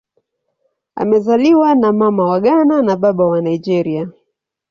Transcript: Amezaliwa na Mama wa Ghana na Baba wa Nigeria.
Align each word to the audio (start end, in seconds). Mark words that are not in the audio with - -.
Amezaliwa 1.01 1.69
na 1.75 1.89
Mama 1.99 2.23
wa 2.29 2.39
Ghana 2.43 2.81
na 2.87 2.95
Baba 3.01 3.25
wa 3.31 3.39
Nigeria. 3.45 4.03